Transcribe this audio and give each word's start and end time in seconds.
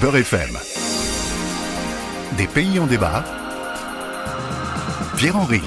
Beurre 0.00 0.16
FM. 0.16 0.58
Des 2.36 2.48
pays 2.48 2.80
en 2.80 2.88
débat. 2.88 3.24
Pierre-Henri. 5.16 5.60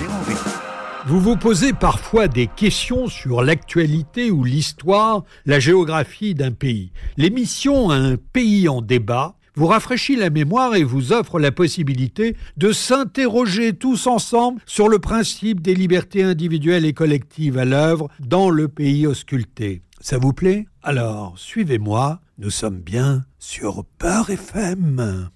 Vous 1.06 1.22
vous 1.22 1.38
posez 1.38 1.72
parfois 1.72 2.28
des 2.28 2.48
questions 2.48 3.08
sur 3.08 3.44
l'actualité 3.44 4.32
ou 4.32 4.44
l'histoire, 4.44 5.24
la 5.46 5.62
géographie 5.62 6.36
d'un 6.36 6.52
pays. 6.52 6.92
L'émission 7.16 7.92
Un 7.92 8.18
pays 8.18 8.68
en 8.68 8.82
débat 8.82 9.36
vous 9.56 9.68
rafraîchit 9.68 10.18
la 10.18 10.30
mémoire 10.30 10.76
et 10.76 10.84
vous 10.84 11.14
offre 11.14 11.40
la 11.40 11.54
possibilité 11.54 12.36
de 12.58 12.74
s'interroger 12.74 13.72
tous 13.72 14.06
ensemble 14.08 14.62
sur 14.66 14.90
le 14.90 15.00
principe 15.00 15.62
des 15.62 15.76
libertés 15.76 16.24
individuelles 16.24 16.86
et 16.86 16.94
collectives 16.94 17.58
à 17.58 17.64
l'œuvre 17.64 18.10
dans 18.20 18.50
le 18.50 18.68
pays 18.68 19.08
ausculté. 19.08 19.82
Ça 20.08 20.20
vous 20.20 20.34
plaît? 20.34 20.68
Alors, 20.84 21.34
suivez-moi, 21.36 22.20
nous 22.38 22.52
sommes 22.52 22.78
bien 22.78 23.26
sur 23.40 23.84
Peur 23.98 24.30
FM. 24.30 25.32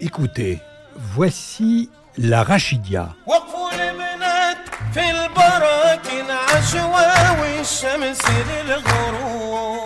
Écoutez, 0.00 0.58
voici 1.14 1.88
la 2.16 2.42
Rachidia. 2.42 3.14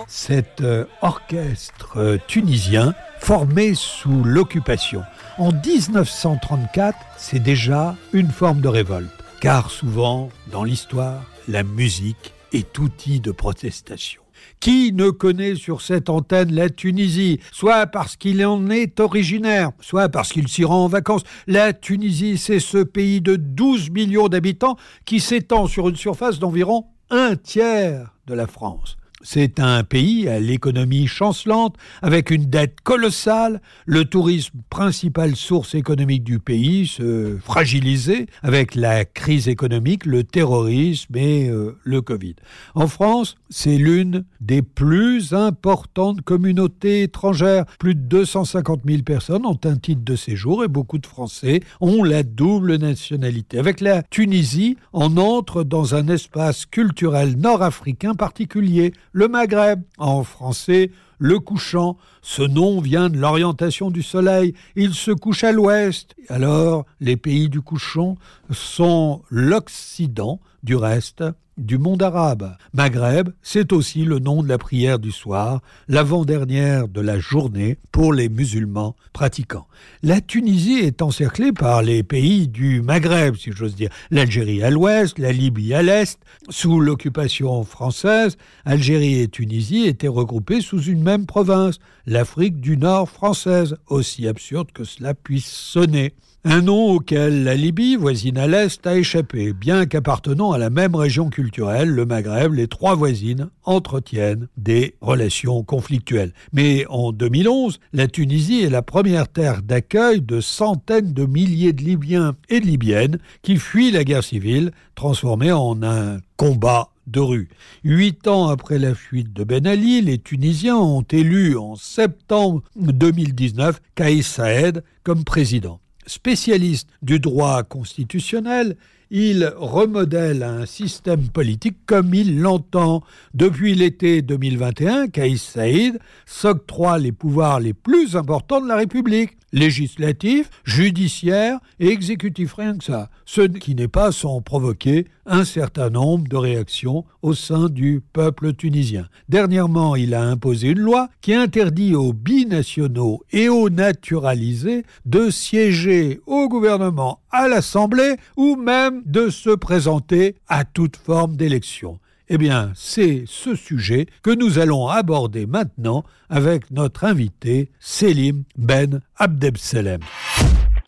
Cet 0.07 0.61
euh, 0.61 0.85
orchestre 1.03 2.17
tunisien 2.25 2.95
formé 3.19 3.75
sous 3.75 4.23
l'occupation. 4.23 5.03
En 5.37 5.51
1934, 5.51 6.97
c'est 7.17 7.37
déjà 7.37 7.95
une 8.13 8.31
forme 8.31 8.61
de 8.61 8.67
révolte, 8.67 9.11
car 9.39 9.69
souvent, 9.69 10.29
dans 10.51 10.63
l'histoire, 10.63 11.21
la 11.47 11.61
musique 11.61 12.33
est 12.53 12.79
outil 12.79 13.19
de 13.19 13.31
protestation. 13.31 14.21
Qui 14.59 14.93
ne 14.93 15.09
connaît 15.09 15.55
sur 15.55 15.81
cette 15.81 16.09
antenne 16.09 16.53
la 16.53 16.69
Tunisie, 16.69 17.39
soit 17.51 17.87
parce 17.87 18.15
qu'il 18.15 18.45
en 18.45 18.69
est 18.69 18.99
originaire, 18.99 19.71
soit 19.79 20.09
parce 20.09 20.31
qu'il 20.31 20.47
s'y 20.47 20.63
rend 20.63 20.85
en 20.85 20.87
vacances 20.87 21.23
La 21.47 21.73
Tunisie, 21.73 22.37
c'est 22.37 22.59
ce 22.59 22.77
pays 22.77 23.21
de 23.21 23.35
12 23.35 23.89
millions 23.89 24.27
d'habitants 24.27 24.77
qui 25.05 25.19
s'étend 25.19 25.67
sur 25.67 25.89
une 25.89 25.95
surface 25.95 26.39
d'environ 26.39 26.85
un 27.09 27.35
tiers 27.35 28.13
de 28.27 28.33
la 28.33 28.47
France. 28.47 28.97
C'est 29.25 29.61
un 29.61 29.83
pays 29.83 30.27
à 30.27 30.39
l'économie 30.39 31.07
chancelante, 31.07 31.77
avec 32.01 32.29
une 32.29 32.45
dette 32.45 32.81
colossale, 32.83 33.61
le 33.85 34.03
tourisme, 34.03 34.59
principale 34.69 35.37
source 35.37 35.75
économique 35.75 36.25
du 36.25 36.39
pays, 36.39 36.87
se 36.87 37.37
fragilisait 37.41 38.27
avec 38.41 38.75
la 38.75 39.05
crise 39.05 39.47
économique, 39.47 40.05
le 40.05 40.25
terrorisme 40.25 41.15
et 41.15 41.47
euh, 41.49 41.77
le 41.83 42.01
Covid. 42.01 42.35
En 42.75 42.87
France, 42.87 43.35
c'est 43.49 43.77
l'une 43.77 44.25
des 44.41 44.61
plus 44.61 45.33
importantes 45.33 46.21
communautés 46.21 47.03
étrangères. 47.03 47.65
Plus 47.79 47.95
de 47.95 48.01
250 48.01 48.81
000 48.85 49.03
personnes 49.03 49.45
ont 49.45 49.59
un 49.63 49.77
titre 49.77 50.01
de 50.03 50.15
séjour 50.17 50.65
et 50.65 50.67
beaucoup 50.67 50.97
de 50.97 51.07
Français 51.07 51.61
ont 51.79 52.03
la 52.03 52.23
double 52.23 52.75
nationalité. 52.75 53.57
Avec 53.57 53.79
la 53.79 54.03
Tunisie, 54.03 54.77
on 54.91 55.15
entre 55.15 55.63
dans 55.63 55.95
un 55.95 56.07
espace 56.09 56.65
culturel 56.65 57.37
nord-africain 57.37 58.15
particulier 58.15 58.93
le 59.13 59.27
Maghreb, 59.27 59.81
en 59.97 60.23
français 60.23 60.91
le 61.19 61.39
couchant. 61.39 61.97
Ce 62.21 62.41
nom 62.41 62.81
vient 62.81 63.09
de 63.09 63.17
l'orientation 63.17 63.91
du 63.91 64.03
soleil. 64.03 64.53
Il 64.75 64.93
se 64.93 65.11
couche 65.11 65.45
à 65.45 65.53
l'ouest. 65.53 66.15
Alors, 66.27 66.85
les 66.99 67.15
pays 67.15 67.47
du 67.47 67.61
couchant 67.61 68.17
sont 68.53 69.21
l'Occident 69.29 70.39
du 70.63 70.75
reste 70.75 71.23
du 71.57 71.77
monde 71.77 72.01
arabe. 72.01 72.55
Maghreb, 72.73 73.29
c'est 73.41 73.73
aussi 73.73 74.05
le 74.05 74.19
nom 74.19 74.41
de 74.43 74.49
la 74.49 74.57
prière 74.57 74.99
du 74.99 75.11
soir, 75.11 75.61
l'avant-dernière 75.87 76.87
de 76.87 77.01
la 77.01 77.19
journée 77.19 77.77
pour 77.91 78.13
les 78.13 78.29
musulmans 78.29 78.95
pratiquants. 79.13 79.67
La 80.01 80.21
Tunisie 80.21 80.79
est 80.79 81.01
encerclée 81.01 81.51
par 81.51 81.83
les 81.83 82.03
pays 82.03 82.47
du 82.47 82.81
Maghreb, 82.81 83.35
si 83.35 83.51
j'ose 83.51 83.75
dire. 83.75 83.89
L'Algérie 84.09 84.63
à 84.63 84.69
l'ouest, 84.69 85.19
la 85.19 85.31
Libye 85.31 85.73
à 85.73 85.83
l'est. 85.83 86.19
Sous 86.49 86.79
l'occupation 86.79 87.63
française, 87.63 88.37
Algérie 88.65 89.21
et 89.21 89.27
Tunisie 89.27 89.85
étaient 89.85 90.07
regroupées 90.07 90.61
sous 90.61 90.81
une 90.81 91.03
même 91.03 91.25
province, 91.25 91.77
l'Afrique 92.05 92.59
du 92.59 92.77
Nord 92.77 93.09
française, 93.09 93.77
aussi 93.87 94.27
absurde 94.27 94.71
que 94.73 94.83
cela 94.83 95.13
puisse 95.13 95.51
sonner. 95.51 96.13
Un 96.45 96.63
nom 96.63 96.91
auquel 96.91 97.45
la 97.45 97.55
Libye, 97.55 97.95
voisine 97.95 98.37
à 98.37 98.47
l'Est, 98.47 98.85
a 98.85 98.97
échappé, 98.97 99.53
bien 99.53 99.85
qu'appartenant 99.85 100.51
à 100.51 100.57
la 100.57 100.69
même 100.69 100.93
région 100.93 101.29
culturelle, 101.29 101.87
le 101.87 102.05
Maghreb, 102.05 102.51
les 102.51 102.67
trois 102.67 102.95
voisines 102.95 103.49
entretiennent 103.63 104.49
des 104.57 104.95
relations 104.99 105.63
conflictuelles. 105.63 106.33
Mais 106.51 106.85
en 106.89 107.13
2011, 107.13 107.79
la 107.93 108.09
Tunisie 108.09 108.61
est 108.61 108.69
la 108.69 108.81
première 108.81 109.29
terre 109.29 109.61
d'accueil 109.61 110.19
de 110.19 110.41
centaines 110.41 111.13
de 111.13 111.25
milliers 111.25 111.71
de 111.71 111.81
Libyens 111.81 112.35
et 112.49 112.59
de 112.59 112.65
Libyennes 112.65 113.19
qui 113.41 113.55
fuient 113.55 113.91
la 113.91 114.03
guerre 114.03 114.25
civile, 114.25 114.71
transformée 114.95 115.53
en 115.53 115.81
un 115.81 116.17
combat 116.35 116.89
de 117.07 117.21
rue. 117.21 117.49
Huit 117.85 118.27
ans 118.27 118.49
après 118.49 118.79
la 118.79 118.95
fuite 118.95 119.31
de 119.31 119.45
Ben 119.45 119.65
Ali, 119.65 120.01
les 120.01 120.17
Tunisiens 120.17 120.75
ont 120.75 121.05
élu 121.09 121.55
en 121.55 121.77
septembre 121.77 122.63
2019 122.75 123.81
Kaïs 123.95 124.27
Saed 124.27 124.83
comme 125.03 125.23
président. 125.23 125.79
Spécialiste 126.05 126.89
du 127.01 127.19
droit 127.19 127.63
constitutionnel, 127.63 128.75
il 129.15 129.53
remodèle 129.57 130.41
un 130.41 130.65
système 130.65 131.27
politique 131.27 131.77
comme 131.85 132.15
il 132.15 132.41
l'entend. 132.41 133.03
Depuis 133.35 133.75
l'été 133.75 134.23
2021, 134.23 135.07
Kaïs 135.09 135.39
Saïd 135.39 135.99
s'octroie 136.25 136.97
les 136.97 137.11
pouvoirs 137.11 137.59
les 137.59 137.73
plus 137.73 138.15
importants 138.15 138.59
de 138.59 138.67
la 138.67 138.75
République 138.75 139.37
législatif, 139.53 140.49
judiciaire 140.65 141.59
et 141.79 141.89
exécutif, 141.89 142.55
rien 142.55 142.75
que 142.77 142.83
ça. 142.83 143.09
Ce 143.25 143.41
qui 143.41 143.75
n'est 143.75 143.87
pas 143.87 144.11
sans 144.11 144.41
provoquer 144.41 145.05
un 145.25 145.45
certain 145.45 145.89
nombre 145.89 146.27
de 146.27 146.35
réactions 146.35 147.05
au 147.21 147.33
sein 147.33 147.69
du 147.69 148.01
peuple 148.13 148.53
tunisien. 148.53 149.07
Dernièrement, 149.29 149.95
il 149.95 150.15
a 150.15 150.23
imposé 150.23 150.69
une 150.69 150.79
loi 150.79 151.07
qui 151.21 151.33
interdit 151.33 151.95
aux 151.95 152.13
binationaux 152.13 153.21
et 153.31 153.47
aux 153.47 153.69
naturalisés 153.69 154.83
de 155.05 155.29
siéger 155.29 156.19
au 156.25 156.49
gouvernement, 156.49 157.19
à 157.33 157.49
l'Assemblée 157.49 158.15
ou 158.37 158.55
même 158.55 159.01
de 159.05 159.29
se 159.29 159.49
présenter 159.49 160.35
à 160.47 160.63
toute 160.63 160.95
forme 160.95 161.35
d'élection. 161.35 161.99
Eh 162.29 162.37
bien, 162.37 162.71
c'est 162.73 163.23
ce 163.27 163.55
sujet 163.55 164.05
que 164.21 164.31
nous 164.31 164.59
allons 164.59 164.87
aborder 164.87 165.45
maintenant 165.45 166.03
avec 166.29 166.71
notre 166.71 167.03
invité 167.03 167.69
Selim 167.79 168.43
Ben 168.55 169.01
Abdebselem. 169.17 169.99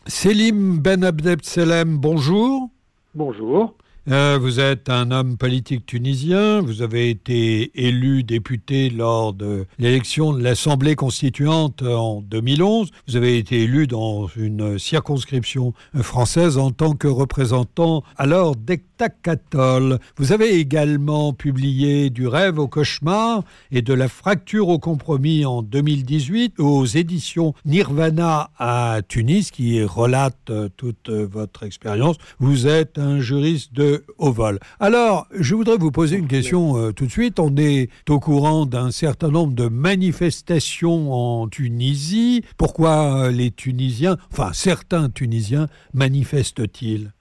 Selim 0.06 0.78
Ben 0.78 1.04
Abdebselem, 1.04 1.98
bonjour. 1.98 2.70
Bonjour. 3.14 3.74
Euh, 4.08 4.38
vous 4.40 4.60
êtes 4.60 4.88
un 4.88 5.10
homme 5.10 5.36
politique 5.36 5.84
tunisien, 5.84 6.60
vous 6.60 6.80
avez 6.80 7.10
été 7.10 7.72
élu 7.74 8.22
député 8.22 8.88
lors 8.88 9.32
de 9.32 9.66
l'élection 9.80 10.32
de 10.32 10.40
l'Assemblée 10.40 10.94
constituante 10.94 11.82
en 11.82 12.20
2011, 12.20 12.92
vous 13.08 13.16
avez 13.16 13.36
été 13.36 13.62
élu 13.62 13.88
dans 13.88 14.28
une 14.36 14.78
circonscription 14.78 15.74
française 16.02 16.56
en 16.56 16.70
tant 16.70 16.92
que 16.92 17.08
représentant 17.08 18.04
alors 18.16 18.54
d'Ectacatol. 18.54 19.98
Vous 20.16 20.30
avez 20.30 20.54
également 20.54 21.32
publié 21.32 22.08
Du 22.08 22.28
rêve 22.28 22.60
au 22.60 22.68
cauchemar 22.68 23.42
et 23.72 23.82
de 23.82 23.92
la 23.92 24.08
fracture 24.08 24.68
au 24.68 24.78
compromis 24.78 25.44
en 25.44 25.62
2018 25.62 26.60
aux 26.60 26.86
éditions 26.86 27.54
Nirvana 27.64 28.50
à 28.56 29.00
Tunis 29.08 29.50
qui 29.50 29.82
relate 29.82 30.52
toute 30.76 31.10
votre 31.10 31.64
expérience. 31.64 32.18
Vous 32.38 32.68
êtes 32.68 32.98
un 32.98 33.18
juriste 33.18 33.74
de 33.74 33.95
au 34.18 34.32
vol. 34.32 34.58
Alors, 34.80 35.26
je 35.32 35.54
voudrais 35.54 35.76
vous 35.76 35.90
poser 35.90 36.16
une 36.16 36.28
question 36.28 36.76
euh, 36.76 36.92
tout 36.92 37.06
de 37.06 37.10
suite. 37.10 37.38
On 37.38 37.56
est 37.56 37.88
au 38.08 38.20
courant 38.20 38.66
d'un 38.66 38.90
certain 38.90 39.28
nombre 39.28 39.54
de 39.54 39.68
manifestations 39.68 41.12
en 41.12 41.48
Tunisie. 41.48 42.42
Pourquoi 42.56 43.26
euh, 43.26 43.30
les 43.30 43.50
Tunisiens, 43.50 44.16
enfin 44.32 44.50
certains 44.52 45.10
Tunisiens, 45.10 45.68
manifestent-ils? 45.94 47.12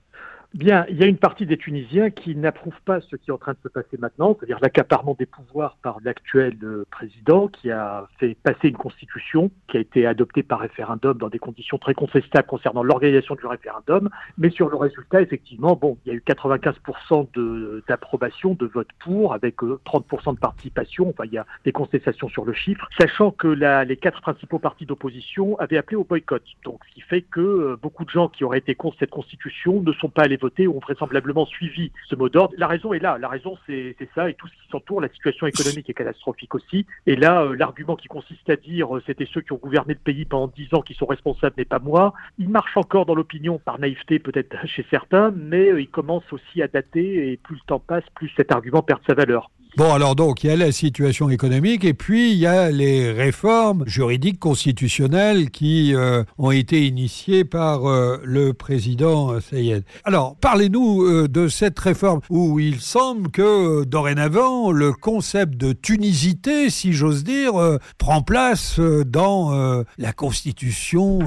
Bien, 0.56 0.86
il 0.88 0.96
y 0.96 1.04
a 1.04 1.06
une 1.06 1.18
partie 1.18 1.46
des 1.46 1.58
Tunisiens 1.58 2.12
qui 2.12 2.34
n'approuvent 2.34 2.82
pas 2.86 3.02
ce 3.02 3.18
qui 3.18 3.30
est 3.30 3.34
en 3.34 3.38
train 3.38 3.52
de 3.52 3.58
se 3.62 3.68
passer 3.68 3.98
maintenant, 4.00 4.38
c'est-à-dire 4.40 4.60
l'accaparement 4.62 5.14
des 5.20 5.26
pouvoirs 5.26 5.76
par 5.84 5.98
l'actuel 6.02 6.56
euh, 6.64 6.86
président 6.90 7.50
qui 7.50 7.72
a 7.72 8.08
fait 8.20 8.38
passer 8.42 8.70
une 8.70 8.78
constitution 8.78 9.52
qui 9.68 9.76
a 9.76 9.82
été 9.82 10.08
adoptée 10.08 10.44
par 10.44 10.62
référendum 10.62 11.18
dans 11.18 11.28
des 11.28 11.40
conditions 11.40 11.78
très 11.78 11.94
contestables 11.94 12.48
concernant 12.48 12.84
l'organisation 12.84 13.36
du 13.36 13.46
référendum. 13.46 14.10
Mais 14.38 14.50
sur 14.50 14.70
le 14.70 14.78
résultat, 14.78 15.22
effectivement, 15.22 15.76
bon, 15.76 15.98
il 16.06 16.10
y 16.10 16.12
a 16.14 16.16
eu 16.16 16.24
95% 16.26 17.84
d'approbation, 17.90 18.54
de, 18.54 18.66
vote 18.66 18.88
pour, 19.00 19.34
avec 19.34 19.58
30% 19.58 20.30
euh, 20.30 20.34
de 20.36 20.40
participation. 20.40 21.10
Enfin, 21.10 21.26
il 21.26 21.34
y 21.34 21.38
a 21.38 21.46
des 21.66 21.74
contestations 21.74 22.30
sur 22.30 22.46
le 22.46 22.54
chiffre, 22.54 22.88
sachant 22.98 23.32
que 23.32 23.50
la, 23.50 23.84
les 23.84 23.98
quatre 23.98 24.22
principaux 24.22 24.60
partis 24.60 24.86
d'opposition 24.86 25.60
avaient 25.60 25.76
appelé 25.76 25.98
au 25.98 26.06
boycott. 26.06 26.44
Donc, 26.64 26.80
ce 26.88 26.94
qui 26.94 27.02
fait 27.02 27.24
que 27.24 27.42
euh, 27.42 27.76
beaucoup 27.82 28.06
de 28.06 28.10
gens 28.10 28.30
qui 28.30 28.46
auraient 28.46 28.60
été 28.60 28.74
contre 28.74 28.96
cette 29.00 29.10
constitution 29.10 29.82
ne 29.82 29.92
sont 29.92 30.08
pas 30.08 30.24
allés 30.24 30.38
ont 30.68 30.80
vraisemblablement 30.80 31.46
suivi 31.46 31.92
ce 32.10 32.16
mot 32.16 32.30
d'ordre. 32.30 32.54
La 32.58 32.68
raison 32.68 32.94
est 32.94 33.00
là. 33.00 33.18
La 33.18 33.28
raison, 33.28 33.58
c'est 33.66 33.96
ça 34.14 34.30
et 34.30 34.34
tout 34.34 34.48
ce 34.48 34.54
qui 34.54 34.70
s'entoure. 34.72 35.02
La 35.02 35.10
situation 35.10 35.48
économique 35.48 35.90
est 35.90 35.94
catastrophique 35.94 36.56
aussi. 36.56 36.86
Et 37.06 37.16
là, 37.16 37.44
euh, 37.44 37.56
l'argument 37.56 37.96
qui 37.96 38.08
consiste 38.08 38.50
à 38.50 38.56
dire 38.56 38.96
euh, 38.96 39.04
c'était 39.06 39.28
ceux 39.32 39.42
qui 39.42 39.54
ont 39.54 39.58
gouverné 39.58 39.94
le 39.94 40.00
pays 40.00 40.26
pendant 40.26 40.48
dix 40.48 40.74
ans 40.74 40.82
qui 40.82 40.94
sont 40.94 41.06
responsables, 41.06 41.56
mais 41.58 41.66
pas 41.66 41.80
moi, 41.80 42.14
il 42.38 42.50
marche 42.50 42.78
encore 42.78 43.06
dans 43.06 43.16
l'opinion 43.16 43.60
par 43.60 43.80
naïveté 43.80 44.20
peut-être 44.20 44.56
chez 44.68 44.86
certains, 44.90 45.32
mais 45.32 45.70
il 45.82 45.90
commence 45.90 46.24
aussi 46.32 46.62
à 46.62 46.68
dater 46.68 47.32
et 47.32 47.38
plus 47.38 47.56
le 47.56 47.68
temps 47.68 47.80
passe, 47.80 48.04
plus 48.16 48.32
cet 48.36 48.52
argument 48.52 48.82
perd 48.82 49.02
sa 49.08 49.14
valeur. 49.14 49.50
Bon, 49.78 49.94
alors 49.94 50.16
donc, 50.16 50.46
il 50.46 50.48
y 50.48 50.50
a 50.52 50.56
la 50.56 50.72
situation 50.72 51.30
économique 51.30 51.84
et 51.84 51.94
puis 51.94 52.32
il 52.32 52.38
y 52.38 52.48
a 52.48 52.72
les 52.72 53.12
réformes 53.12 53.84
juridiques 53.86 54.40
constitutionnelles 54.40 55.50
qui 55.52 55.94
euh, 55.94 56.24
ont 56.38 56.52
été 56.52 56.88
initiées 56.88 57.44
par 57.44 57.86
euh, 57.86 58.18
le 58.24 58.54
président 58.54 59.38
Sayed. 59.42 59.84
Alors, 60.06 60.38
parlez-nous 60.38 61.04
euh, 61.04 61.28
de 61.28 61.50
cette 61.50 61.78
réforme 61.78 62.22
où 62.30 62.58
il 62.58 62.80
semble 62.80 63.30
que 63.32 63.84
dorénavant, 63.84 64.72
le 64.72 64.94
concept 64.94 65.58
de 65.58 65.74
tunisité, 65.74 66.70
si 66.70 66.94
j'ose 66.94 67.26
dire, 67.26 67.54
prend 67.98 68.22
place 68.22 68.80
dans 68.80 69.84
la 69.98 70.14
constitution 70.14 71.20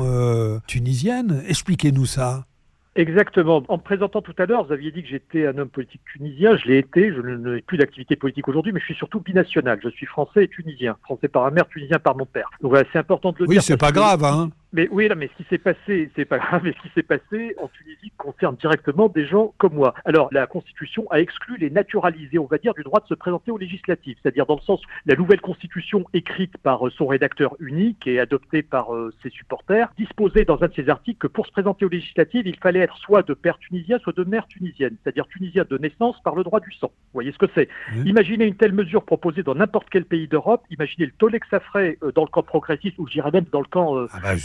tunisienne. 0.67 1.43
Expliquez-nous 1.47 2.07
ça. 2.07 2.48
Exactement. 2.99 3.63
En 3.69 3.77
me 3.77 3.83
présentant 3.83 4.21
tout 4.23 4.35
à 4.39 4.47
l'heure, 4.47 4.67
vous 4.67 4.73
aviez 4.73 4.91
dit 4.91 5.05
que 5.05 5.09
j'étais 5.09 5.47
un 5.47 5.57
homme 5.57 5.69
politique 5.69 6.01
tunisien. 6.13 6.57
Je 6.57 6.67
l'ai 6.67 6.79
été. 6.79 7.13
Je 7.15 7.21
n'ai 7.21 7.63
plus 7.63 7.79
d'activité 7.79 8.17
politique 8.17 8.49
aujourd'hui, 8.49 8.73
mais 8.73 8.81
je 8.81 8.87
suis 8.87 8.97
surtout 8.97 9.21
binational. 9.21 9.79
Je 9.81 9.89
suis 9.89 10.05
français 10.05 10.45
et 10.45 10.49
tunisien. 10.49 10.97
Français 11.05 11.29
par 11.29 11.45
ma 11.45 11.53
mère, 11.53 11.69
tunisien 11.69 12.01
par 12.01 12.17
mon 12.17 12.27
père. 12.27 12.51
Donc 12.61 12.73
voilà, 12.73 12.89
c'est 12.93 12.99
important 12.99 13.31
de 13.31 13.37
le 13.39 13.47
dire. 13.47 13.57
Oui, 13.57 13.63
c'est 13.63 13.77
pas 13.77 13.93
grave, 13.93 14.25
hein. 14.25 14.51
Mais 14.73 14.87
oui, 14.91 15.09
là, 15.09 15.15
mais 15.15 15.29
ce 15.29 15.43
qui 15.43 15.49
s'est 15.49 15.59
passé, 15.59 16.11
c'est 16.15 16.27
pas 16.27 16.39
grave, 16.39 16.61
mais 16.63 16.73
ce 16.73 16.83
qui 16.83 16.93
s'est 16.95 17.03
passé 17.03 17.55
en 17.59 17.69
Tunisie 17.69 18.13
concerne 18.19 18.55
directement 18.57 19.09
des 19.09 19.27
gens 19.27 19.55
comme 19.57 19.75
moi. 19.75 19.95
Alors, 20.05 20.29
la 20.31 20.47
Constitution 20.47 21.11
a 21.11 21.21
exclu 21.21 21.57
les 21.57 21.71
naturalisés, 21.71 22.39
on 22.39 22.45
va 22.45 22.59
dire, 22.59 22.75
du 22.75 22.83
droit 22.83 23.01
de 23.01 23.07
se 23.07 23.15
présenter 23.15 23.51
aux 23.51 23.57
législatives, 23.57 24.17
c'est-à-dire 24.23 24.45
dans 24.45 24.57
le 24.57 24.61
sens 24.61 24.85
où 24.85 24.89
la 25.07 25.17
nouvelle 25.17 25.41
Constitution 25.41 26.05
écrite 26.13 26.59
par 26.59 26.87
euh, 26.87 26.91
son 26.91 27.07
rédacteur 27.07 27.57
unique 27.61 28.07
et 28.07 28.21
adoptée 28.21 28.63
par 28.63 28.95
euh, 28.95 29.13
ses 29.23 29.31
supporters 29.31 29.89
disposait 29.97 30.45
dans 30.45 30.63
un 30.63 30.69
de 30.69 30.75
ses 30.75 30.91
articles 30.91 31.19
que 31.19 31.27
pour 31.27 31.47
se 31.47 31.53
présenter 31.53 31.87
aux 31.87 31.89
législatives, 31.91 32.47
il 32.47 32.57
fallait 32.57 32.81
être 32.81 32.99
soit 32.99 33.23
de 33.23 33.33
père 33.33 33.59
tunisien, 33.59 33.99
soit 34.01 34.15
de 34.15 34.25
mère 34.25 34.47
tunisienne, 34.49 34.97
c'est-à-dire 35.03 35.27
tunisien 35.29 35.65
de 35.69 35.79
naissance 35.79 36.21
par 36.23 36.35
le 36.35 36.45
droit 36.45 36.61
du 36.61 36.73
sang. 36.73 36.89
Vous 36.89 37.15
voyez 37.15 37.33
ce 37.33 37.39
que 37.39 37.51
c'est. 37.55 37.69
Imaginez 38.05 38.45
une 38.45 38.57
telle 38.57 38.73
mesure 38.73 39.03
proposée 39.05 39.43
dans 39.43 39.55
n'importe 39.55 39.89
quel 39.91 40.05
pays 40.05 40.29
d'Europe, 40.29 40.63
imaginez 40.71 41.07
le 41.07 41.13
tollé 41.13 41.41
que 41.41 41.49
ça 41.51 41.61
ferait 41.61 41.97
euh, 42.03 42.13
dans 42.13 42.23
le 42.23 42.29
camp 42.29 42.43
progressiste, 42.43 42.99
ou 42.99 43.07
je 43.07 43.13
dirais 43.13 43.31
même 43.31 43.47
dans 43.51 43.61
le 43.61 43.67
camp 43.67 43.97
ah 44.13 44.21
bah, 44.23 44.37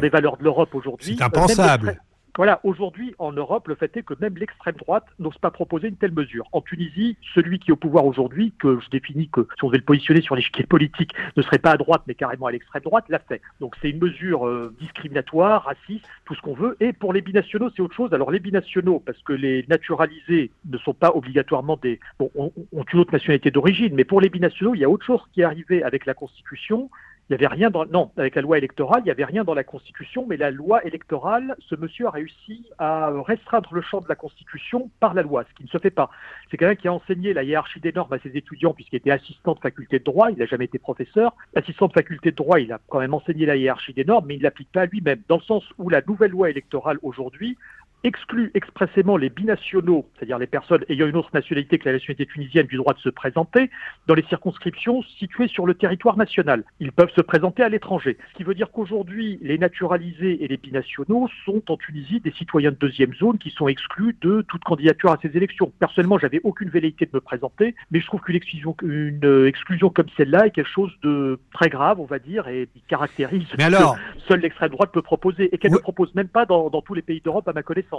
les 0.00 0.08
valeurs 0.08 0.36
de 0.36 0.44
l'Europe 0.44 0.74
aujourd'hui. 0.74 1.16
C'est 1.16 1.24
impensable. 1.24 2.00
Voilà, 2.36 2.60
aujourd'hui 2.64 3.14
en 3.18 3.30
Europe, 3.30 3.68
le 3.68 3.74
fait 3.74 3.94
est 3.94 4.02
que 4.02 4.14
même 4.18 4.36
l'extrême 4.38 4.76
droite 4.76 5.04
n'ose 5.18 5.36
pas 5.36 5.50
proposer 5.50 5.88
une 5.88 5.96
telle 5.96 6.12
mesure. 6.12 6.48
En 6.52 6.62
Tunisie, 6.62 7.18
celui 7.34 7.58
qui 7.58 7.70
est 7.70 7.72
au 7.72 7.76
pouvoir 7.76 8.06
aujourd'hui, 8.06 8.54
que 8.58 8.80
je 8.80 8.88
définis 8.88 9.28
que 9.28 9.46
si 9.54 9.64
on 9.64 9.66
devait 9.66 9.78
le 9.78 9.84
positionner 9.84 10.22
sur 10.22 10.34
l'échiquier 10.34 10.64
politique, 10.64 11.12
ne 11.36 11.42
serait 11.42 11.58
pas 11.58 11.72
à 11.72 11.76
droite 11.76 12.02
mais 12.06 12.14
carrément 12.14 12.46
à 12.46 12.52
l'extrême 12.52 12.82
droite, 12.82 13.04
l'a 13.10 13.18
fait. 13.18 13.42
Donc 13.60 13.76
c'est 13.82 13.90
une 13.90 13.98
mesure 13.98 14.46
euh, 14.46 14.74
discriminatoire, 14.80 15.64
raciste, 15.64 16.06
tout 16.24 16.34
ce 16.34 16.40
qu'on 16.40 16.54
veut. 16.54 16.74
Et 16.80 16.94
pour 16.94 17.12
les 17.12 17.20
binationaux, 17.20 17.68
c'est 17.76 17.82
autre 17.82 17.94
chose. 17.94 18.14
Alors 18.14 18.30
les 18.30 18.40
binationaux, 18.40 19.00
parce 19.04 19.20
que 19.22 19.34
les 19.34 19.66
naturalisés 19.68 20.52
ne 20.64 20.78
sont 20.78 20.94
pas 20.94 21.14
obligatoirement 21.14 21.78
des... 21.82 22.00
Bon, 22.18 22.30
ont, 22.34 22.50
ont 22.72 22.84
une 22.94 22.98
autre 22.98 23.12
nationalité 23.12 23.50
d'origine, 23.50 23.94
mais 23.94 24.04
pour 24.04 24.22
les 24.22 24.30
binationaux, 24.30 24.74
il 24.74 24.80
y 24.80 24.84
a 24.84 24.88
autre 24.88 25.04
chose 25.04 25.20
qui 25.34 25.42
est 25.42 25.44
arrivé 25.44 25.82
avec 25.82 26.06
la 26.06 26.14
Constitution, 26.14 26.88
il 27.28 27.32
n'y 27.32 27.36
avait 27.36 27.54
rien 27.54 27.70
dans, 27.70 27.86
non, 27.86 28.10
avec 28.16 28.34
la 28.34 28.42
loi 28.42 28.58
électorale, 28.58 29.00
il 29.02 29.04
n'y 29.04 29.10
avait 29.10 29.24
rien 29.24 29.44
dans 29.44 29.54
la 29.54 29.64
Constitution, 29.64 30.26
mais 30.28 30.36
la 30.36 30.50
loi 30.50 30.84
électorale, 30.84 31.56
ce 31.60 31.76
monsieur 31.76 32.06
a 32.06 32.10
réussi 32.10 32.66
à 32.78 33.10
restreindre 33.22 33.72
le 33.72 33.80
champ 33.80 34.00
de 34.00 34.08
la 34.08 34.16
Constitution 34.16 34.90
par 35.00 35.14
la 35.14 35.22
loi, 35.22 35.44
ce 35.48 35.54
qui 35.54 35.62
ne 35.62 35.68
se 35.68 35.78
fait 35.78 35.90
pas. 35.90 36.10
C'est 36.50 36.56
quelqu'un 36.56 36.74
qui 36.74 36.88
a 36.88 36.92
enseigné 36.92 37.32
la 37.32 37.44
hiérarchie 37.44 37.80
des 37.80 37.92
normes 37.92 38.12
à 38.12 38.18
ses 38.18 38.36
étudiants 38.36 38.74
puisqu'il 38.74 38.96
était 38.96 39.12
assistant 39.12 39.54
de 39.54 39.60
faculté 39.60 39.98
de 39.98 40.04
droit, 40.04 40.30
il 40.30 40.38
n'a 40.38 40.46
jamais 40.46 40.64
été 40.64 40.78
professeur. 40.78 41.34
Assistant 41.54 41.86
de 41.86 41.92
faculté 41.92 42.32
de 42.32 42.36
droit, 42.36 42.60
il 42.60 42.72
a 42.72 42.80
quand 42.88 42.98
même 42.98 43.14
enseigné 43.14 43.46
la 43.46 43.56
hiérarchie 43.56 43.94
des 43.94 44.04
normes, 44.04 44.26
mais 44.26 44.34
il 44.34 44.38
ne 44.38 44.42
l'applique 44.42 44.72
pas 44.72 44.86
lui-même, 44.86 45.22
dans 45.28 45.36
le 45.36 45.42
sens 45.42 45.64
où 45.78 45.88
la 45.88 46.02
nouvelle 46.06 46.32
loi 46.32 46.50
électorale 46.50 46.98
aujourd'hui 47.02 47.56
exclut 48.04 48.50
expressément 48.54 49.16
les 49.16 49.30
binationaux, 49.30 50.08
c'est-à-dire 50.16 50.38
les 50.38 50.46
personnes 50.46 50.84
ayant 50.88 51.06
une 51.06 51.16
autre 51.16 51.30
nationalité 51.32 51.78
que 51.78 51.88
la 51.88 51.92
nationalité 51.92 52.26
tunisienne, 52.26 52.66
du 52.66 52.76
droit 52.76 52.94
de 52.94 52.98
se 52.98 53.08
présenter 53.08 53.70
dans 54.06 54.14
les 54.14 54.24
circonscriptions 54.24 55.02
situées 55.18 55.48
sur 55.48 55.66
le 55.66 55.74
territoire 55.74 56.16
national. 56.16 56.64
Ils 56.80 56.92
peuvent 56.92 57.12
se 57.14 57.20
présenter 57.20 57.62
à 57.62 57.68
l'étranger. 57.68 58.18
Ce 58.32 58.36
qui 58.36 58.44
veut 58.44 58.54
dire 58.54 58.70
qu'aujourd'hui, 58.70 59.38
les 59.42 59.58
naturalisés 59.58 60.42
et 60.42 60.48
les 60.48 60.56
binationaux 60.56 61.28
sont 61.44 61.62
en 61.70 61.76
Tunisie 61.76 62.20
des 62.20 62.32
citoyens 62.32 62.70
de 62.70 62.76
deuxième 62.76 63.14
zone 63.14 63.38
qui 63.38 63.50
sont 63.50 63.68
exclus 63.68 64.16
de 64.20 64.42
toute 64.42 64.64
candidature 64.64 65.10
à 65.10 65.18
ces 65.22 65.36
élections. 65.36 65.72
Personnellement, 65.78 66.18
j'avais 66.18 66.40
aucune 66.44 66.70
velléité 66.70 67.06
de 67.06 67.10
me 67.14 67.20
présenter, 67.20 67.74
mais 67.90 68.00
je 68.00 68.06
trouve 68.06 68.20
qu'une 68.20 68.36
exclusion, 68.36 68.76
une 68.82 69.46
exclusion 69.46 69.90
comme 69.90 70.08
celle-là 70.16 70.46
est 70.46 70.50
quelque 70.50 70.70
chose 70.70 70.92
de 71.02 71.38
très 71.52 71.68
grave, 71.68 72.00
on 72.00 72.06
va 72.06 72.18
dire, 72.18 72.48
et 72.48 72.68
qui 72.72 72.82
caractérise 72.88 73.46
mais 73.58 73.64
alors... 73.64 73.96
que 73.96 74.20
seule 74.28 74.40
l'extrême 74.40 74.70
droite 74.70 74.90
peut 74.92 75.02
proposer, 75.02 75.54
et 75.54 75.58
qu'elle 75.58 75.72
ne 75.72 75.78
propose 75.78 76.14
même 76.14 76.28
pas 76.28 76.46
dans, 76.46 76.70
dans 76.70 76.82
tous 76.82 76.94
les 76.94 77.02
pays 77.02 77.20
d'Europe 77.20 77.46
à 77.48 77.52
ma 77.52 77.62
connaissance. 77.62 77.91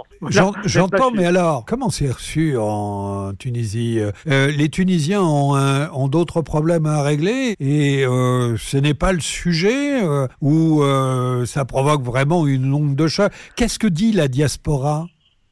J'entends, 0.64 1.10
mais 1.10 1.26
alors, 1.26 1.64
comment 1.64 1.90
c'est 1.90 2.10
reçu 2.10 2.56
en 2.58 3.32
Tunisie 3.38 4.00
euh, 4.26 4.50
Les 4.50 4.68
Tunisiens 4.68 5.22
ont, 5.22 5.54
ont 5.54 6.08
d'autres 6.08 6.42
problèmes 6.42 6.86
à 6.86 7.02
régler 7.02 7.56
et 7.60 8.04
euh, 8.04 8.56
ce 8.56 8.76
n'est 8.76 8.94
pas 8.94 9.12
le 9.12 9.20
sujet 9.20 10.02
euh, 10.02 10.26
où 10.40 10.82
ça 11.46 11.64
provoque 11.64 12.02
vraiment 12.02 12.46
une 12.46 12.72
onde 12.72 12.96
de 12.96 13.06
choc. 13.06 13.32
Qu'est-ce 13.56 13.78
que 13.78 13.86
dit 13.86 14.12
la 14.12 14.28
diaspora? 14.28 15.06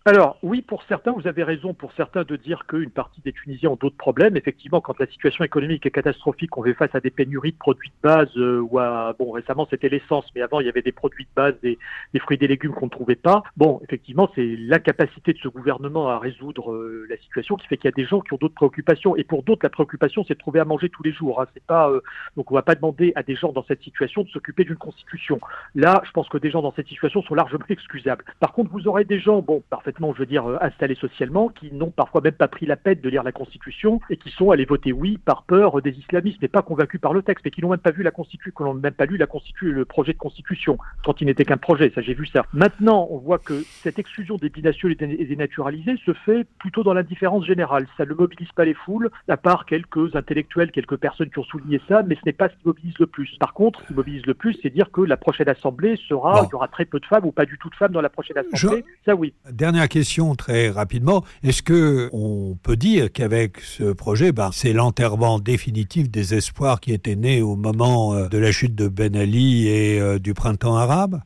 Alors 0.04 0.38
oui, 0.42 0.62
pour 0.62 0.82
certains, 0.84 1.12
vous 1.12 1.28
avez 1.28 1.44
raison, 1.44 1.74
pour 1.74 1.92
certains 1.92 2.24
de 2.24 2.34
dire 2.34 2.66
qu'une 2.66 2.90
partie 2.90 3.20
des 3.20 3.32
Tunisiens 3.32 3.70
ont 3.70 3.76
d'autres 3.76 3.96
problèmes. 3.96 4.36
Effectivement, 4.36 4.80
quand 4.80 4.98
la 4.98 5.06
situation 5.06 5.44
économique 5.44 5.86
est 5.86 5.90
catastrophique, 5.92 6.56
on 6.58 6.64
fait 6.64 6.74
face 6.74 6.94
à 6.94 7.00
des 7.00 7.10
pénuries 7.10 7.52
de 7.52 7.56
produits 7.56 7.90
de 7.90 8.08
base, 8.08 8.28
euh, 8.36 8.60
ou 8.60 8.80
à, 8.80 9.14
bon, 9.18 9.30
récemment 9.30 9.66
c'était 9.70 9.88
l'essence, 9.88 10.24
mais 10.34 10.42
avant 10.42 10.58
il 10.58 10.66
y 10.66 10.68
avait 10.68 10.82
des 10.82 10.90
produits 10.90 11.24
de 11.24 11.30
base, 11.36 11.54
des, 11.62 11.78
des 12.12 12.18
fruits 12.18 12.34
et 12.34 12.38
des 12.38 12.48
légumes 12.48 12.72
qu'on 12.72 12.86
ne 12.86 12.90
trouvait 12.90 13.14
pas. 13.14 13.44
Bon, 13.56 13.80
effectivement, 13.84 14.28
c'est 14.34 14.56
l'incapacité 14.58 15.32
de 15.34 15.38
ce 15.38 15.48
gouvernement 15.48 16.08
à 16.08 16.18
résoudre 16.18 16.72
euh, 16.72 17.06
la 17.08 17.16
situation 17.18 17.54
qui 17.54 17.68
fait 17.68 17.76
qu'il 17.76 17.86
y 17.86 17.92
a 17.92 17.96
des 17.96 18.04
gens 18.04 18.20
qui 18.20 18.32
ont 18.32 18.38
d'autres 18.38 18.54
préoccupations. 18.54 19.14
Et 19.16 19.22
pour 19.22 19.44
d'autres, 19.44 19.64
la 19.64 19.70
préoccupation, 19.70 20.24
c'est 20.26 20.34
de 20.34 20.38
trouver 20.40 20.58
à 20.58 20.64
manger 20.64 20.88
tous 20.88 21.04
les 21.04 21.12
jours. 21.12 21.40
Hein. 21.40 21.46
C'est 21.54 21.64
pas, 21.64 21.88
euh, 21.88 22.00
donc 22.36 22.50
on 22.50 22.54
va 22.54 22.62
pas 22.62 22.74
demander 22.74 23.12
à 23.14 23.22
des 23.22 23.36
gens 23.36 23.52
dans 23.52 23.64
cette 23.64 23.82
situation 23.82 24.24
de 24.24 24.28
s'occuper 24.30 24.64
d'une 24.64 24.76
constitution. 24.76 25.38
Là, 25.76 26.02
je 26.04 26.10
pense 26.10 26.28
que 26.28 26.38
des 26.38 26.50
gens 26.50 26.62
dans 26.62 26.72
cette 26.72 26.88
situation 26.88 27.22
sont 27.22 27.34
largement 27.34 27.66
excusables. 27.68 28.24
Par 28.40 28.52
contre, 28.52 28.72
vous 28.72 28.88
aurez 28.88 29.04
des 29.04 29.20
gens, 29.20 29.42
bon, 29.42 29.62
parfaitement 29.70 29.91
je 29.98 30.18
veux 30.18 30.26
dire, 30.26 30.48
euh, 30.48 30.58
installés 30.60 30.94
socialement, 30.94 31.48
qui 31.48 31.72
n'ont 31.72 31.90
parfois 31.90 32.20
même 32.20 32.32
pas 32.32 32.48
pris 32.48 32.66
la 32.66 32.76
peine 32.76 33.00
de 33.00 33.08
lire 33.08 33.22
la 33.22 33.32
Constitution 33.32 34.00
et 34.10 34.16
qui 34.16 34.30
sont 34.30 34.50
allés 34.50 34.64
voter 34.64 34.92
oui 34.92 35.18
par 35.18 35.42
peur 35.44 35.80
des 35.82 35.92
islamistes, 35.92 36.38
mais 36.42 36.48
pas 36.48 36.62
convaincus 36.62 37.00
par 37.00 37.12
le 37.12 37.22
texte, 37.22 37.44
mais 37.44 37.50
qui 37.50 37.60
n'ont 37.62 37.70
même 37.70 37.78
pas 37.78 37.90
vu 37.90 38.02
la 38.02 38.10
Constitution, 38.10 38.52
qui 38.56 38.62
n'ont 38.62 38.74
même 38.74 38.94
pas 38.94 39.06
lu 39.06 39.16
la 39.16 39.26
Constitution, 39.26 39.72
le 39.72 39.84
projet 39.84 40.12
de 40.12 40.18
Constitution, 40.18 40.78
quand 41.04 41.20
il 41.20 41.26
n'était 41.26 41.44
qu'un 41.44 41.56
projet. 41.56 41.92
Ça, 41.94 42.00
j'ai 42.00 42.14
vu 42.14 42.26
ça. 42.26 42.44
Maintenant, 42.52 43.06
on 43.10 43.18
voit 43.18 43.38
que 43.38 43.62
cette 43.82 43.98
exclusion 43.98 44.36
des 44.36 44.48
binationaux 44.48 44.94
et 44.98 45.24
des 45.24 45.36
naturalisés 45.36 45.96
se 46.04 46.12
fait 46.12 46.46
plutôt 46.58 46.82
dans 46.82 46.94
l'indifférence 46.94 47.46
générale. 47.46 47.86
Ça 47.96 48.04
ne 48.04 48.14
mobilise 48.14 48.50
pas 48.52 48.64
les 48.64 48.74
foules, 48.74 49.10
à 49.28 49.36
part 49.36 49.66
quelques 49.66 50.14
intellectuels, 50.14 50.70
quelques 50.70 50.96
personnes 50.96 51.30
qui 51.30 51.38
ont 51.38 51.44
souligné 51.44 51.80
ça, 51.88 52.02
mais 52.02 52.14
ce 52.16 52.20
n'est 52.26 52.32
pas 52.32 52.48
ce 52.48 52.54
qui 52.54 52.66
mobilise 52.66 52.98
le 52.98 53.06
plus. 53.06 53.36
Par 53.38 53.54
contre, 53.54 53.80
ce 53.80 53.86
qui 53.88 53.94
mobilise 53.94 54.26
le 54.26 54.34
plus, 54.34 54.56
c'est 54.62 54.70
dire 54.70 54.90
que 54.90 55.00
la 55.00 55.16
prochaine 55.16 55.48
assemblée 55.48 55.96
sera, 56.08 56.42
il 56.46 56.52
y 56.52 56.54
aura 56.54 56.68
très 56.68 56.84
peu 56.84 57.00
de 57.00 57.06
femmes 57.06 57.24
ou 57.24 57.32
pas 57.32 57.46
du 57.46 57.58
tout 57.58 57.70
de 57.70 57.74
femmes 57.74 57.92
dans 57.92 58.00
la 58.00 58.10
prochaine 58.10 58.38
assemblée. 58.38 58.84
Ça, 59.04 59.14
oui. 59.14 59.34
Dernière 59.50 59.81
question 59.88 60.34
très 60.34 60.70
rapidement. 60.70 61.24
Est-ce 61.42 61.62
que 61.62 62.10
on 62.12 62.56
peut 62.62 62.76
dire 62.76 63.12
qu'avec 63.12 63.60
ce 63.60 63.92
projet, 63.92 64.32
ben, 64.32 64.50
c'est 64.52 64.72
l'enterrement 64.72 65.38
définitif 65.38 66.10
des 66.10 66.34
espoirs 66.34 66.80
qui 66.80 66.92
étaient 66.92 67.16
nés 67.16 67.42
au 67.42 67.56
moment 67.56 68.14
euh, 68.14 68.28
de 68.28 68.38
la 68.38 68.52
chute 68.52 68.74
de 68.74 68.88
Ben 68.88 69.16
Ali 69.16 69.68
et 69.68 70.00
euh, 70.00 70.18
du 70.18 70.34
printemps 70.34 70.76
arabe? 70.76 71.20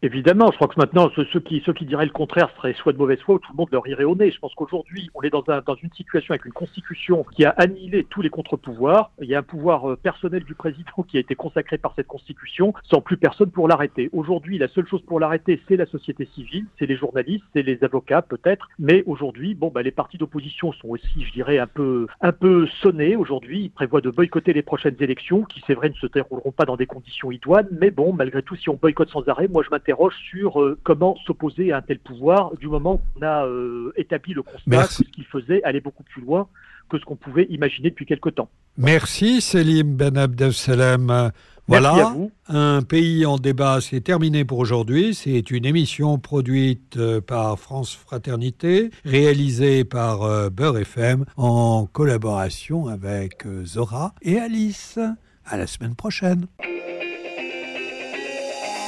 Évidemment, 0.00 0.52
je 0.52 0.56
crois 0.56 0.68
que 0.68 0.78
maintenant, 0.78 1.10
ceux, 1.16 1.40
qui, 1.40 1.60
ceux 1.66 1.72
qui 1.72 1.84
diraient 1.84 2.04
le 2.04 2.12
contraire 2.12 2.50
seraient 2.54 2.72
soit 2.74 2.92
de 2.92 2.98
mauvaise 2.98 3.18
foi 3.18 3.34
ou 3.34 3.38
tout 3.40 3.50
le 3.50 3.56
monde 3.56 3.68
leur 3.72 3.84
irait 3.88 4.04
au 4.04 4.14
nez. 4.14 4.30
Je 4.30 4.38
pense 4.38 4.54
qu'aujourd'hui, 4.54 5.10
on 5.14 5.22
est 5.22 5.30
dans, 5.30 5.42
un, 5.48 5.60
dans 5.60 5.74
une 5.74 5.92
situation 5.92 6.30
avec 6.34 6.44
une 6.44 6.52
constitution 6.52 7.26
qui 7.34 7.44
a 7.44 7.50
annihilé 7.50 8.06
tous 8.08 8.22
les 8.22 8.30
contre-pouvoirs. 8.30 9.10
Il 9.20 9.28
y 9.28 9.34
a 9.34 9.40
un 9.40 9.42
pouvoir 9.42 9.90
euh, 9.90 9.96
personnel 9.96 10.44
du 10.44 10.54
président 10.54 11.02
qui 11.08 11.16
a 11.16 11.20
été 11.20 11.34
consacré 11.34 11.78
par 11.78 11.94
cette 11.96 12.06
constitution, 12.06 12.74
sans 12.84 13.00
plus 13.00 13.16
personne 13.16 13.50
pour 13.50 13.66
l'arrêter. 13.66 14.08
Aujourd'hui, 14.12 14.56
la 14.56 14.68
seule 14.68 14.86
chose 14.86 15.02
pour 15.02 15.18
l'arrêter, 15.18 15.60
c'est 15.66 15.74
la 15.74 15.86
société 15.86 16.28
civile, 16.32 16.66
c'est 16.78 16.86
les 16.86 16.96
journalistes, 16.96 17.44
c'est 17.52 17.62
les 17.62 17.82
avocats 17.82 18.22
peut-être. 18.22 18.68
Mais 18.78 19.02
aujourd'hui, 19.06 19.56
bon, 19.56 19.72
bah, 19.74 19.82
les 19.82 19.90
partis 19.90 20.16
d'opposition 20.16 20.72
sont 20.74 20.90
aussi, 20.90 21.24
je 21.24 21.32
dirais, 21.32 21.58
un 21.58 21.66
peu, 21.66 22.06
un 22.20 22.32
peu 22.32 22.68
sonnés. 22.82 23.16
Aujourd'hui, 23.16 23.62
ils 23.64 23.70
prévoient 23.70 24.00
de 24.00 24.10
boycotter 24.10 24.52
les 24.52 24.62
prochaines 24.62 24.96
élections, 25.00 25.42
qui 25.42 25.60
c'est 25.66 25.74
vrai 25.74 25.88
ne 25.88 25.94
se 25.94 26.06
dérouleront 26.06 26.52
pas 26.52 26.66
dans 26.66 26.76
des 26.76 26.86
conditions 26.86 27.32
idoines. 27.32 27.68
Mais 27.72 27.90
bon, 27.90 28.12
malgré 28.12 28.42
tout, 28.42 28.54
si 28.54 28.68
on 28.68 28.78
boycotte 28.80 29.10
sans 29.10 29.28
arrêt, 29.28 29.48
moi 29.48 29.64
je 29.64 29.70
m'intéresse 29.70 29.87
sur 30.30 30.60
euh, 30.60 30.78
comment 30.82 31.16
s'opposer 31.26 31.72
à 31.72 31.78
un 31.78 31.82
tel 31.82 31.98
pouvoir 31.98 32.56
du 32.56 32.68
moment 32.68 32.98
qu'on 32.98 33.22
a 33.22 33.46
euh, 33.46 33.92
établi 33.96 34.34
le 34.34 34.42
constat 34.42 34.86
que 34.86 34.92
ce 34.92 35.02
qu'il 35.02 35.24
faisait 35.24 35.62
allait 35.64 35.80
beaucoup 35.80 36.02
plus 36.02 36.22
loin 36.22 36.48
que 36.88 36.98
ce 36.98 37.04
qu'on 37.04 37.16
pouvait 37.16 37.46
imaginer 37.50 37.90
depuis 37.90 38.06
quelque 38.06 38.30
temps. 38.30 38.48
Merci 38.78 39.42
Selim 39.42 39.96
Ben 39.96 40.16
Abdessalem. 40.16 41.30
Voilà, 41.66 42.14
un 42.48 42.80
pays 42.80 43.26
en 43.26 43.36
débat, 43.36 43.82
c'est 43.82 44.00
terminé 44.00 44.46
pour 44.46 44.58
aujourd'hui. 44.58 45.14
C'est 45.14 45.50
une 45.50 45.66
émission 45.66 46.18
produite 46.18 46.96
euh, 46.96 47.20
par 47.20 47.58
France 47.58 47.94
Fraternité, 47.94 48.88
réalisée 49.04 49.84
par 49.84 50.50
Beurre 50.50 50.78
FM 50.78 51.26
en 51.36 51.86
collaboration 51.86 52.86
avec 52.86 53.44
Zora 53.64 54.14
et 54.22 54.38
Alice. 54.38 54.98
À 55.44 55.58
la 55.58 55.66
semaine 55.66 55.94
prochaine. 55.94 56.46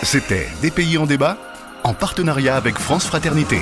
C'était 0.02 0.48
Des 0.62 0.70
pays 0.70 0.98
en 0.98 1.06
débat 1.06 1.36
en 1.84 1.94
partenariat 1.94 2.56
avec 2.56 2.78
France 2.78 3.06
Fraternité. 3.06 3.60